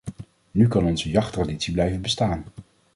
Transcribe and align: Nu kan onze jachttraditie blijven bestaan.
Nu 0.51 0.67
kan 0.67 0.83
onze 0.85 1.09
jachttraditie 1.09 1.73
blijven 1.73 2.01
bestaan. 2.01 2.45